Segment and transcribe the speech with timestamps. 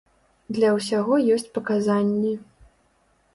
[0.55, 2.33] Для ўсяго ёсць паказанні.